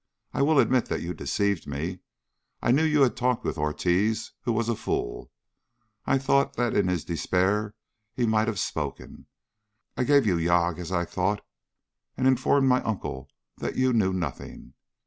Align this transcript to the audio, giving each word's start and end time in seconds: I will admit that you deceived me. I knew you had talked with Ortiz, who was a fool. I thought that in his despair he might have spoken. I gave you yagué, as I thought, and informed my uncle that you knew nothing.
I 0.33 0.41
will 0.41 0.57
admit 0.57 0.87
that 0.87 1.03
you 1.03 1.13
deceived 1.13 1.67
me. 1.67 1.99
I 2.59 2.71
knew 2.71 2.81
you 2.83 3.01
had 3.03 3.15
talked 3.15 3.43
with 3.43 3.59
Ortiz, 3.59 4.31
who 4.41 4.51
was 4.51 4.67
a 4.67 4.75
fool. 4.75 5.29
I 6.07 6.17
thought 6.17 6.55
that 6.55 6.73
in 6.75 6.87
his 6.87 7.05
despair 7.05 7.75
he 8.15 8.25
might 8.25 8.47
have 8.47 8.57
spoken. 8.57 9.27
I 9.95 10.03
gave 10.03 10.25
you 10.25 10.37
yagué, 10.37 10.79
as 10.79 10.91
I 10.91 11.05
thought, 11.05 11.45
and 12.17 12.25
informed 12.25 12.67
my 12.67 12.81
uncle 12.81 13.29
that 13.57 13.75
you 13.75 13.93
knew 13.93 14.11
nothing. 14.11 14.73